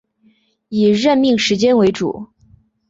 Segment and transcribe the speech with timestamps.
[0.69, 2.29] 以任命时间为主